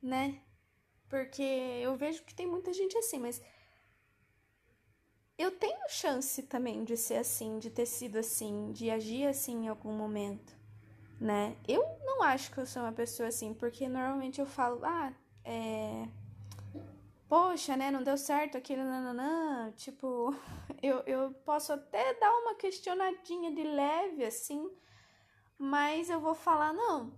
né? 0.00 0.40
Porque 1.08 1.42
eu 1.42 1.94
vejo 1.96 2.22
que 2.22 2.34
tem 2.34 2.46
muita 2.46 2.72
gente 2.72 2.96
assim, 2.96 3.18
mas 3.18 3.42
eu 5.38 5.50
tenho 5.50 5.88
chance 5.88 6.42
também 6.42 6.84
de 6.84 6.96
ser 6.96 7.16
assim, 7.16 7.58
de 7.58 7.70
ter 7.70 7.86
sido 7.86 8.18
assim, 8.18 8.72
de 8.72 8.90
agir 8.90 9.26
assim 9.26 9.64
em 9.64 9.68
algum 9.68 9.92
momento, 9.92 10.54
né? 11.20 11.56
Eu 11.66 11.84
não 12.04 12.22
acho 12.22 12.50
que 12.50 12.58
eu 12.58 12.66
sou 12.66 12.82
uma 12.82 12.92
pessoa 12.92 13.28
assim, 13.28 13.54
porque 13.54 13.88
normalmente 13.88 14.40
eu 14.40 14.46
falo, 14.46 14.84
ah, 14.84 15.12
é 15.44 16.08
poxa, 17.32 17.78
né, 17.78 17.90
não 17.90 18.02
deu 18.02 18.18
certo 18.18 18.58
aquele 18.58 18.84
nananã, 18.84 19.72
tipo, 19.74 20.36
eu, 20.82 20.98
eu 21.06 21.32
posso 21.46 21.72
até 21.72 22.12
dar 22.12 22.30
uma 22.30 22.54
questionadinha 22.56 23.50
de 23.54 23.62
leve, 23.62 24.22
assim, 24.22 24.70
mas 25.56 26.10
eu 26.10 26.20
vou 26.20 26.34
falar, 26.34 26.74
não, 26.74 27.10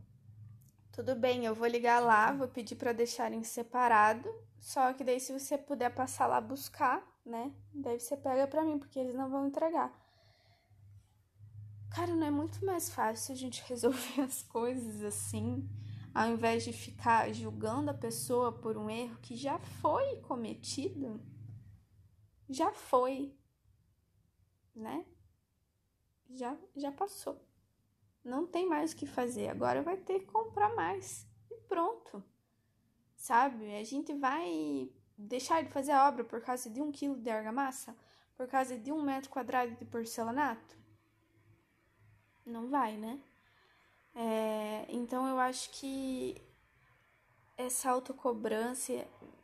tudo 0.93 1.17
bem, 1.17 1.45
eu 1.45 1.53
vou 1.53 1.67
ligar 1.67 1.99
lá, 1.99 2.31
vou 2.31 2.47
pedir 2.47 2.77
para 2.77 2.93
deixarem 2.93 3.43
separado, 3.43 4.33
só 4.61 4.93
que 4.93 5.03
daí 5.03 5.19
se 5.19 5.33
você 5.37 5.59
puder 5.59 5.93
passar 5.93 6.29
lá 6.29 6.41
buscar, 6.41 7.05
né, 7.25 7.55
daí 7.73 7.99
você 7.99 8.17
pega 8.17 8.47
pra 8.47 8.65
mim, 8.65 8.79
porque 8.79 8.99
eles 8.99 9.15
não 9.15 9.31
vão 9.31 9.47
entregar. 9.47 9.93
Cara, 11.91 12.15
não 12.15 12.27
é 12.27 12.31
muito 12.31 12.65
mais 12.65 12.91
fácil 12.93 13.33
a 13.33 13.37
gente 13.37 13.63
resolver 13.69 14.21
as 14.21 14.43
coisas 14.43 15.03
assim, 15.03 15.69
ao 16.13 16.29
invés 16.29 16.65
de 16.65 16.73
ficar 16.73 17.33
julgando 17.33 17.91
a 17.91 17.95
pessoa 17.95 18.53
por 18.53 18.77
um 18.77 18.91
erro 18.91 19.17
que 19.23 19.37
já 19.37 19.59
foi 19.59 20.17
cometido? 20.23 21.21
Já 22.51 22.73
foi, 22.73 23.35
né? 24.75 25.07
Já, 26.31 26.57
já 26.77 26.91
passou. 26.91 27.41
Não 28.25 28.47
tem 28.47 28.67
mais 28.67 28.93
o 28.93 28.97
que 28.97 29.07
fazer. 29.07 29.49
Agora 29.49 29.83
vai 29.83 29.97
ter 29.97 30.21
que 30.21 30.27
comprar 30.27 30.75
mais. 30.75 31.29
E 31.51 31.57
pronto. 31.69 32.23
Sabe? 33.15 33.77
A 33.77 33.85
gente 33.85 34.15
vai 34.15 34.91
deixar 35.17 35.63
de 35.63 35.71
fazer 35.71 35.93
a 35.93 36.09
obra 36.09 36.25
por 36.25 36.41
causa 36.41 36.69
de 36.69 36.81
um 36.81 36.91
quilo 36.91 37.17
de 37.17 37.31
argamassa? 37.31 37.95
Por 38.37 38.49
causa 38.49 38.77
de 38.77 38.91
um 38.91 39.03
metro 39.03 39.31
quadrado 39.31 39.73
de 39.77 39.85
porcelanato? 39.85 40.77
Não 42.45 42.69
vai, 42.69 42.97
né? 42.97 43.21
É, 44.15 44.87
então 44.89 45.27
eu 45.27 45.39
acho 45.39 45.71
que 45.71 46.41
essa 47.57 47.91
autocobrança 47.91 48.93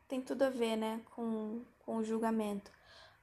tem 0.08 0.20
tudo 0.20 0.42
a 0.42 0.50
ver, 0.50 0.76
né, 0.76 1.00
com, 1.14 1.64
com 1.84 1.96
o 1.96 2.04
julgamento, 2.04 2.70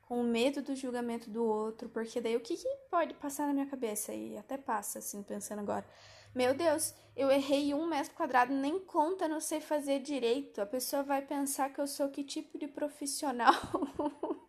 com 0.08 0.24
medo 0.24 0.62
do 0.62 0.74
julgamento 0.74 1.30
do 1.30 1.44
outro, 1.44 1.90
porque 1.90 2.22
daí 2.22 2.38
o 2.38 2.40
que, 2.40 2.56
que 2.56 2.78
pode 2.90 3.14
passar 3.16 3.46
na 3.46 3.54
minha 3.54 3.66
cabeça? 3.66 4.14
E 4.14 4.38
até 4.38 4.58
passa, 4.58 5.00
assim, 5.00 5.22
pensando 5.22 5.60
agora. 5.60 5.86
Meu 6.34 6.54
Deus, 6.54 6.96
eu 7.14 7.30
errei 7.30 7.74
um 7.74 7.86
metro 7.86 8.14
quadrado, 8.14 8.54
nem 8.54 8.80
conta, 8.80 9.28
não 9.28 9.42
sei 9.42 9.60
fazer 9.60 10.00
direito. 10.00 10.62
A 10.62 10.66
pessoa 10.66 11.04
vai 11.04 11.22
pensar 11.22 11.74
que 11.74 11.82
eu 11.82 11.88
sou 11.88 12.08
que 12.10 12.24
tipo 12.24 12.58
de 12.58 12.68
profissional? 12.68 13.54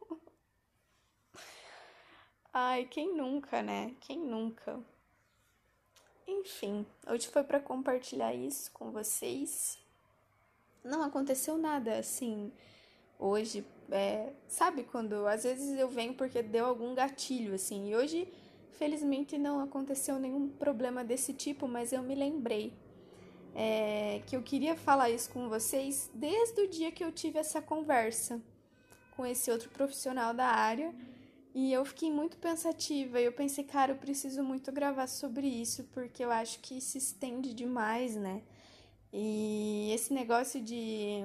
Ai, 2.54 2.84
quem 2.84 3.16
nunca, 3.16 3.60
né? 3.60 3.96
Quem 4.00 4.18
nunca? 4.20 4.78
Enfim, 6.26 6.86
hoje 7.08 7.26
foi 7.26 7.42
para 7.42 7.58
compartilhar 7.58 8.32
isso 8.32 8.70
com 8.70 8.92
vocês. 8.92 9.76
Não 10.84 11.02
aconteceu 11.02 11.58
nada 11.58 11.98
assim 11.98 12.52
hoje. 13.18 13.64
É, 13.90 14.32
sabe 14.46 14.84
quando 14.84 15.26
às 15.26 15.44
vezes 15.44 15.78
eu 15.78 15.88
venho 15.88 16.14
porque 16.14 16.42
deu 16.42 16.66
algum 16.66 16.94
gatilho 16.94 17.54
assim. 17.54 17.88
E 17.90 17.96
hoje, 17.96 18.28
felizmente, 18.72 19.38
não 19.38 19.60
aconteceu 19.60 20.18
nenhum 20.18 20.48
problema 20.48 21.02
desse 21.02 21.32
tipo, 21.32 21.66
mas 21.66 21.92
eu 21.92 22.02
me 22.02 22.14
lembrei 22.14 22.72
é, 23.54 24.22
que 24.26 24.36
eu 24.36 24.42
queria 24.42 24.76
falar 24.76 25.10
isso 25.10 25.30
com 25.30 25.48
vocês 25.48 26.10
desde 26.14 26.60
o 26.60 26.68
dia 26.68 26.92
que 26.92 27.02
eu 27.02 27.10
tive 27.10 27.38
essa 27.38 27.60
conversa 27.60 28.40
com 29.16 29.26
esse 29.26 29.50
outro 29.50 29.68
profissional 29.70 30.32
da 30.32 30.46
área 30.46 30.94
e 31.54 31.72
eu 31.72 31.84
fiquei 31.84 32.08
muito 32.10 32.36
pensativa. 32.36 33.20
E 33.20 33.24
eu 33.24 33.32
pensei, 33.32 33.64
cara, 33.64 33.92
eu 33.92 33.96
preciso 33.96 34.44
muito 34.44 34.70
gravar 34.70 35.08
sobre 35.08 35.48
isso, 35.48 35.82
porque 35.92 36.24
eu 36.24 36.30
acho 36.30 36.60
que 36.60 36.80
se 36.80 36.98
estende 36.98 37.52
demais, 37.52 38.14
né? 38.14 38.42
E 39.12 39.90
esse 39.92 40.12
negócio 40.14 40.60
de 40.60 41.24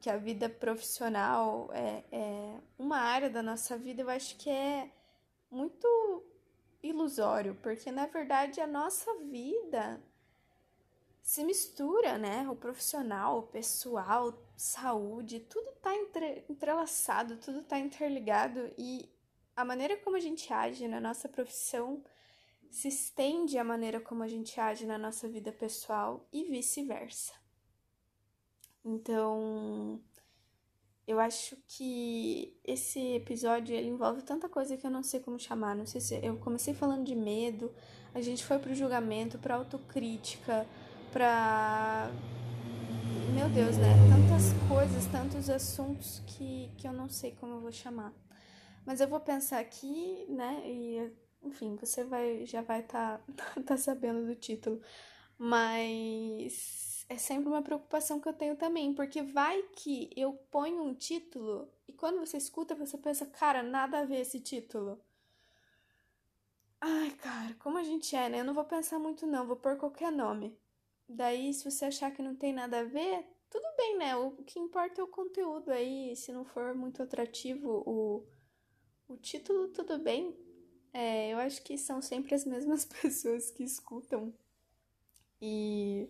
que 0.00 0.08
a 0.08 0.16
vida 0.16 0.48
profissional 0.48 1.68
é, 1.72 2.04
é 2.10 2.60
uma 2.78 2.98
área 2.98 3.28
da 3.28 3.42
nossa 3.42 3.76
vida, 3.76 4.02
eu 4.02 4.10
acho 4.10 4.36
que 4.36 4.48
é 4.48 4.90
muito 5.50 6.24
ilusório, 6.82 7.56
porque 7.62 7.92
na 7.92 8.06
verdade 8.06 8.60
a 8.60 8.66
nossa 8.66 9.14
vida 9.16 10.00
se 11.22 11.44
mistura, 11.44 12.16
né? 12.16 12.48
O 12.48 12.56
profissional, 12.56 13.38
o 13.38 13.42
pessoal, 13.42 14.34
saúde, 14.56 15.40
tudo 15.40 15.70
tá 15.82 15.94
entre, 15.94 16.44
entrelaçado, 16.48 17.36
tudo 17.36 17.62
tá 17.62 17.78
interligado 17.78 18.72
e 18.78 19.08
a 19.54 19.64
maneira 19.64 19.96
como 19.98 20.16
a 20.16 20.20
gente 20.20 20.52
age 20.52 20.88
na 20.88 21.00
nossa 21.00 21.28
profissão 21.28 22.02
se 22.70 22.88
estende 22.88 23.58
à 23.58 23.64
maneira 23.64 24.00
como 24.00 24.22
a 24.22 24.28
gente 24.28 24.58
age 24.58 24.86
na 24.86 24.96
nossa 24.96 25.28
vida 25.28 25.52
pessoal 25.52 26.26
e 26.32 26.44
vice-versa. 26.44 27.39
Então, 28.84 30.00
eu 31.06 31.18
acho 31.18 31.56
que 31.66 32.56
esse 32.64 33.14
episódio 33.14 33.74
ele 33.74 33.88
envolve 33.88 34.22
tanta 34.22 34.48
coisa 34.48 34.76
que 34.76 34.86
eu 34.86 34.90
não 34.90 35.02
sei 35.02 35.20
como 35.20 35.38
chamar. 35.38 35.74
Não 35.74 35.86
sei 35.86 36.00
se 36.00 36.18
eu 36.24 36.36
comecei 36.38 36.72
falando 36.72 37.04
de 37.04 37.14
medo, 37.14 37.72
a 38.14 38.20
gente 38.20 38.44
foi 38.44 38.58
pro 38.58 38.74
julgamento, 38.74 39.38
pra 39.38 39.56
autocrítica, 39.56 40.66
pra 41.12 42.10
meu 43.34 43.48
Deus, 43.48 43.76
né? 43.76 43.88
Tantas 44.08 44.52
coisas, 44.68 45.06
tantos 45.06 45.48
assuntos 45.48 46.22
que, 46.26 46.70
que 46.76 46.86
eu 46.86 46.92
não 46.92 47.08
sei 47.08 47.32
como 47.32 47.54
eu 47.54 47.60
vou 47.60 47.72
chamar. 47.72 48.12
Mas 48.84 49.00
eu 49.00 49.08
vou 49.08 49.20
pensar 49.20 49.60
aqui, 49.60 50.26
né? 50.28 50.62
E, 50.64 51.12
enfim, 51.42 51.76
você 51.76 52.04
vai 52.04 52.44
já 52.46 52.62
vai 52.62 52.80
estar 52.80 53.18
tá, 53.36 53.62
tá 53.66 53.76
sabendo 53.76 54.26
do 54.26 54.34
título. 54.34 54.80
Mas 55.38 56.89
é 57.10 57.18
sempre 57.18 57.48
uma 57.48 57.60
preocupação 57.60 58.20
que 58.20 58.28
eu 58.28 58.32
tenho 58.32 58.56
também, 58.56 58.94
porque 58.94 59.20
vai 59.20 59.60
que 59.74 60.08
eu 60.16 60.32
ponho 60.50 60.80
um 60.82 60.94
título 60.94 61.68
e 61.88 61.92
quando 61.92 62.20
você 62.20 62.36
escuta, 62.36 62.72
você 62.74 62.96
pensa, 62.96 63.26
cara, 63.26 63.64
nada 63.64 63.98
a 63.98 64.04
ver 64.04 64.20
esse 64.20 64.38
título. 64.38 64.96
Ai, 66.80 67.10
cara, 67.16 67.54
como 67.58 67.78
a 67.78 67.82
gente 67.82 68.14
é, 68.14 68.28
né? 68.28 68.40
Eu 68.40 68.44
não 68.44 68.54
vou 68.54 68.64
pensar 68.64 68.98
muito, 69.00 69.26
não, 69.26 69.44
vou 69.44 69.56
pôr 69.56 69.76
qualquer 69.76 70.12
nome. 70.12 70.56
Daí, 71.08 71.52
se 71.52 71.68
você 71.68 71.86
achar 71.86 72.12
que 72.12 72.22
não 72.22 72.36
tem 72.36 72.52
nada 72.52 72.78
a 72.78 72.84
ver, 72.84 73.26
tudo 73.50 73.66
bem, 73.76 73.98
né? 73.98 74.14
O 74.14 74.30
que 74.44 74.60
importa 74.60 75.00
é 75.00 75.04
o 75.04 75.08
conteúdo 75.08 75.70
aí. 75.72 76.14
Se 76.14 76.32
não 76.32 76.44
for 76.44 76.74
muito 76.74 77.02
atrativo 77.02 77.82
o 77.86 78.24
o 79.08 79.16
título, 79.16 79.66
tudo 79.68 79.98
bem. 79.98 80.36
É, 80.92 81.32
eu 81.32 81.38
acho 81.38 81.60
que 81.64 81.76
são 81.76 82.00
sempre 82.00 82.36
as 82.36 82.44
mesmas 82.44 82.84
pessoas 83.02 83.50
que 83.50 83.64
escutam. 83.64 84.32
E 85.42 86.08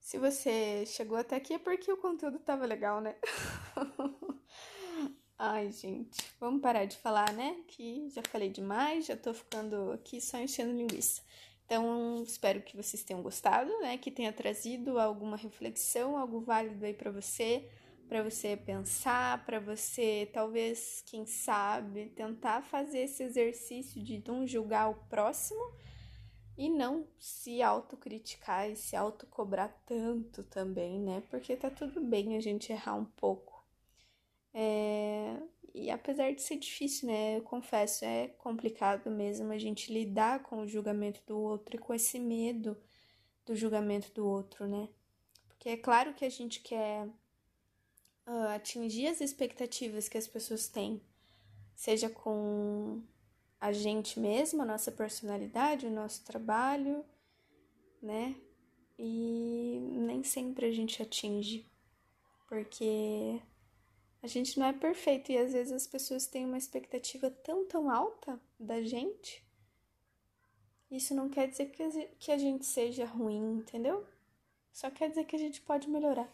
se 0.00 0.18
você 0.18 0.84
chegou 0.86 1.16
até 1.16 1.36
aqui 1.36 1.54
é 1.54 1.58
porque 1.58 1.92
o 1.92 1.96
conteúdo 1.96 2.38
tava 2.38 2.66
legal, 2.66 3.00
né? 3.00 3.16
Ai, 5.38 5.70
gente, 5.70 6.32
vamos 6.40 6.60
parar 6.60 6.84
de 6.84 6.96
falar, 6.96 7.32
né? 7.32 7.62
Que 7.68 8.08
já 8.10 8.22
falei 8.28 8.50
demais, 8.50 9.06
já 9.06 9.16
tô 9.16 9.32
ficando 9.32 9.92
aqui 9.92 10.20
só 10.20 10.38
enchendo 10.38 10.72
linguiça. 10.72 11.22
Então, 11.64 12.22
espero 12.26 12.62
que 12.62 12.76
vocês 12.76 13.04
tenham 13.04 13.22
gostado, 13.22 13.70
né? 13.80 13.98
Que 13.98 14.10
tenha 14.10 14.32
trazido 14.32 14.98
alguma 14.98 15.36
reflexão, 15.36 16.16
algo 16.16 16.40
válido 16.40 16.84
aí 16.84 16.94
para 16.94 17.10
você 17.10 17.68
para 18.08 18.22
você 18.22 18.56
pensar, 18.56 19.44
para 19.44 19.60
você 19.60 20.28
talvez, 20.32 21.02
quem 21.06 21.26
sabe, 21.26 22.06
tentar 22.16 22.62
fazer 22.62 23.00
esse 23.00 23.22
exercício 23.22 24.02
de 24.02 24.22
não 24.26 24.46
julgar 24.46 24.88
o 24.88 24.94
próximo 25.10 25.60
e 26.58 26.68
não 26.68 27.06
se 27.20 27.62
autocriticar 27.62 28.68
e 28.68 28.74
se 28.74 28.96
autocobrar 28.96 29.72
tanto 29.86 30.42
também, 30.42 30.98
né? 30.98 31.22
Porque 31.30 31.56
tá 31.56 31.70
tudo 31.70 32.00
bem 32.00 32.36
a 32.36 32.40
gente 32.40 32.72
errar 32.72 32.96
um 32.96 33.04
pouco. 33.04 33.64
É... 34.52 35.40
E 35.72 35.88
apesar 35.88 36.32
de 36.34 36.42
ser 36.42 36.56
difícil, 36.56 37.06
né? 37.06 37.36
Eu 37.36 37.42
confesso, 37.42 38.04
é 38.04 38.26
complicado 38.38 39.08
mesmo 39.08 39.52
a 39.52 39.58
gente 39.58 39.92
lidar 39.92 40.42
com 40.42 40.62
o 40.62 40.66
julgamento 40.66 41.22
do 41.24 41.38
outro 41.38 41.76
e 41.76 41.78
com 41.78 41.94
esse 41.94 42.18
medo 42.18 42.76
do 43.46 43.54
julgamento 43.54 44.12
do 44.12 44.26
outro, 44.26 44.66
né? 44.66 44.88
Porque 45.46 45.68
é 45.68 45.76
claro 45.76 46.12
que 46.12 46.24
a 46.24 46.30
gente 46.30 46.60
quer 46.60 47.06
uh, 48.26 48.48
atingir 48.54 49.06
as 49.06 49.20
expectativas 49.20 50.08
que 50.08 50.18
as 50.18 50.26
pessoas 50.26 50.68
têm, 50.68 51.00
seja 51.76 52.10
com 52.10 53.00
a 53.60 53.72
gente 53.72 54.20
mesma, 54.20 54.62
a 54.62 54.66
nossa 54.66 54.92
personalidade, 54.92 55.86
o 55.86 55.90
nosso 55.90 56.24
trabalho, 56.24 57.04
né? 58.00 58.36
E 58.98 59.78
nem 59.92 60.22
sempre 60.22 60.66
a 60.66 60.72
gente 60.72 61.02
atinge, 61.02 61.66
porque 62.48 63.40
a 64.22 64.26
gente 64.26 64.58
não 64.58 64.66
é 64.66 64.72
perfeito 64.72 65.30
e 65.30 65.38
às 65.38 65.52
vezes 65.52 65.72
as 65.72 65.86
pessoas 65.86 66.26
têm 66.26 66.44
uma 66.44 66.58
expectativa 66.58 67.30
tão, 67.30 67.66
tão 67.66 67.90
alta 67.90 68.40
da 68.58 68.82
gente. 68.82 69.44
Isso 70.90 71.14
não 71.14 71.28
quer 71.28 71.48
dizer 71.48 71.70
que 72.18 72.32
a 72.32 72.38
gente 72.38 72.64
seja 72.64 73.04
ruim, 73.04 73.58
entendeu? 73.58 74.06
Só 74.72 74.90
quer 74.90 75.10
dizer 75.10 75.24
que 75.24 75.36
a 75.36 75.38
gente 75.38 75.60
pode 75.60 75.88
melhorar. 75.88 76.32